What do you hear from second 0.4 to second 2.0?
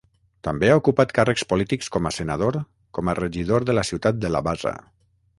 També ha ocupat càrrecs polítics